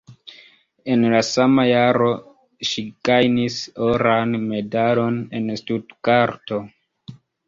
En 0.93 1.03
la 1.13 1.17
sama 1.25 1.65
jaro 1.71 2.07
ŝi 2.69 2.83
gajnis 3.09 3.57
oran 3.89 4.33
medalon 4.47 5.21
en 5.41 5.53
Stutgarto. 5.63 6.59